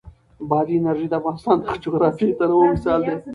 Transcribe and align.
بادي 0.49 0.73
انرژي 0.79 1.07
د 1.09 1.13
افغانستان 1.19 1.55
د 1.59 1.65
جغرافیوي 1.83 2.33
تنوع 2.39 2.65
مثال 2.73 2.99
دی. 3.07 3.15